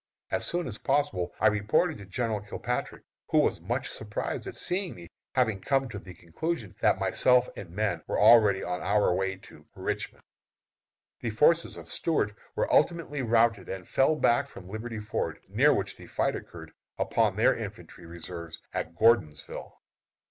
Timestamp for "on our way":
8.63-9.35